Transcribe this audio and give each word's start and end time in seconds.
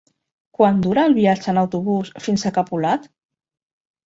Quant 0.59 0.79
dura 0.85 1.03
el 1.09 1.13
viatge 1.17 1.53
en 1.53 1.59
autobús 1.63 2.11
fins 2.29 2.47
a 2.47 2.53
Capolat? 2.57 3.07